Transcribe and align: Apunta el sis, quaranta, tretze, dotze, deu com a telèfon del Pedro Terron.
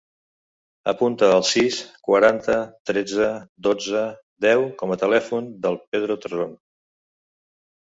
Apunta 0.93 1.27
el 1.33 1.43
sis, 1.49 1.77
quaranta, 2.07 2.55
tretze, 2.91 3.29
dotze, 3.69 4.03
deu 4.49 4.67
com 4.81 4.97
a 4.97 4.99
telèfon 5.05 5.55
del 5.69 5.81
Pedro 5.93 6.19
Terron. 6.27 6.59